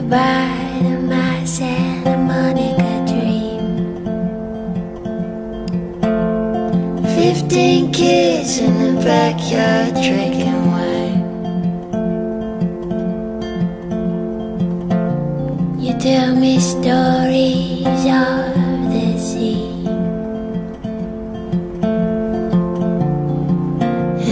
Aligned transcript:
goodbye 0.00 0.78
to 0.80 0.98
my 1.00 1.44
Santa 1.44 2.16
Monica 2.16 3.04
dream. 3.06 3.60
Fifteen 7.16 7.92
kids 7.92 8.60
in 8.60 8.72
the 8.78 8.94
backyard 9.04 9.92
drinking 9.92 10.62
wine. 10.72 11.20
You 15.78 15.92
tell 15.98 16.34
me 16.34 16.58
stories 16.60 18.02
of 18.24 18.54
the 18.92 19.18
sea. 19.18 19.84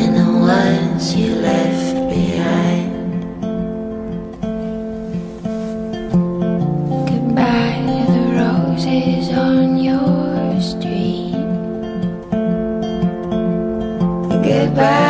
And 0.00 0.16
the 0.16 0.28
ones 0.40 1.14
you. 1.14 1.57
back. 14.78 15.07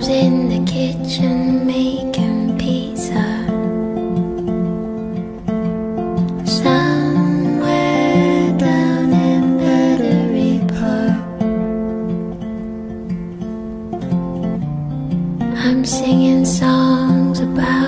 In 0.00 0.48
the 0.48 0.64
kitchen 0.64 1.66
making 1.66 2.56
pizza. 2.56 3.24
Somewhere 6.46 7.78
down 8.56 9.12
in 9.12 9.58
Battery 9.58 10.60
Park, 10.78 11.18
I'm 15.64 15.84
singing 15.84 16.44
songs 16.46 17.40
about. 17.40 17.87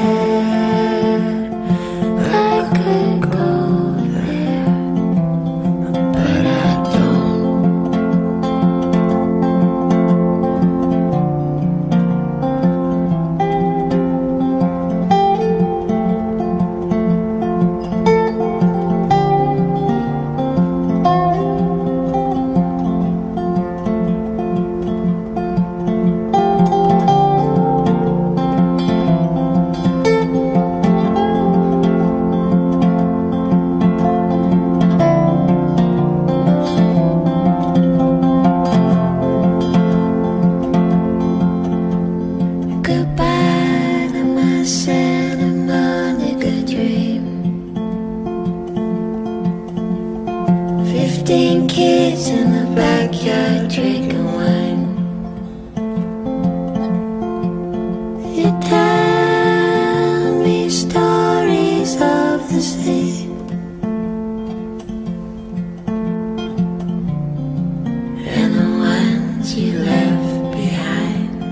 Fifteen 51.21 51.67
kids 51.67 52.29
in 52.29 52.51
the 52.51 52.65
backyard 52.75 53.69
drinking 53.69 54.25
wine. 54.33 54.85
You 58.35 58.49
tell 58.61 60.43
me 60.43 60.67
stories 60.67 61.93
of 62.01 62.49
the 62.51 62.59
sea. 62.59 63.29
And 68.25 68.51
the 68.57 68.69
ones 68.79 69.55
you 69.55 69.77
left 69.77 70.51
behind. 70.57 71.43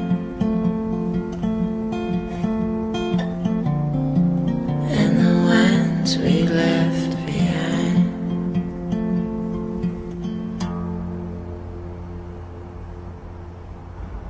And 4.98 5.14
the 5.24 5.34
ones 5.46 6.18
we 6.18 6.42
left 6.48 6.89